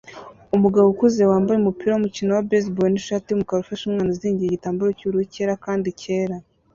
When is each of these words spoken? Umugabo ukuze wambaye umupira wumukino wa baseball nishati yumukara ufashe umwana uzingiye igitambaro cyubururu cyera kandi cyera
Umugabo 0.55 0.87
ukuze 0.89 1.21
wambaye 1.31 1.57
umupira 1.59 1.91
wumukino 1.93 2.29
wa 2.33 2.45
baseball 2.49 2.89
nishati 2.91 3.27
yumukara 3.29 3.61
ufashe 3.63 3.83
umwana 3.85 4.11
uzingiye 4.13 4.47
igitambaro 4.47 4.89
cyubururu 4.97 5.31
cyera 5.33 5.53
kandi 5.65 5.89
cyera 6.01 6.35